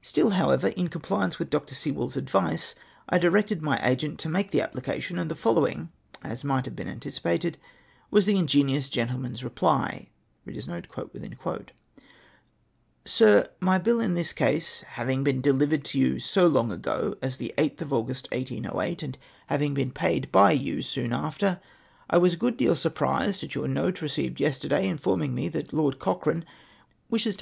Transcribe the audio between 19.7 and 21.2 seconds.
been paid by you soon